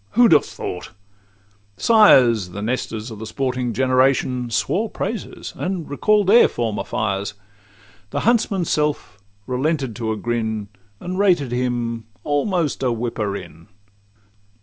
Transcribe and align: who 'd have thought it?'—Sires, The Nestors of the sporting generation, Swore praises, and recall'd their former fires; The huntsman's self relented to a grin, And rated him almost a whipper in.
who 0.13 0.27
'd 0.27 0.31
have 0.33 0.43
thought 0.45 0.87
it?'—Sires, 1.77 2.49
The 2.49 2.63
Nestors 2.63 3.11
of 3.11 3.19
the 3.19 3.27
sporting 3.27 3.71
generation, 3.71 4.49
Swore 4.49 4.89
praises, 4.89 5.53
and 5.55 5.87
recall'd 5.87 6.25
their 6.25 6.47
former 6.47 6.83
fires; 6.83 7.35
The 8.09 8.21
huntsman's 8.21 8.71
self 8.71 9.19
relented 9.45 9.95
to 9.97 10.11
a 10.11 10.17
grin, 10.17 10.69
And 10.99 11.19
rated 11.19 11.51
him 11.51 12.05
almost 12.23 12.81
a 12.81 12.91
whipper 12.91 13.35
in. 13.37 13.67